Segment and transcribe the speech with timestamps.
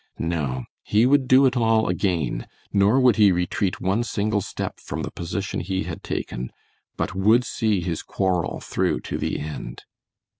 [0.17, 5.03] No, he would do it all again, nor would he retreat one single step from
[5.03, 6.49] the position he had taken,
[6.97, 9.83] but would see his quarrel through to the end.